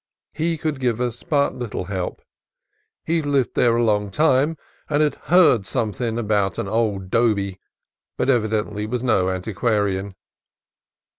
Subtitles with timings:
[0.33, 2.23] He could give us little help:
[3.05, 4.57] had lived there a long time,
[4.89, 7.59] and had "heerd somethin' about an old 'dobe,"
[8.17, 10.15] but evidently was no antiquarian.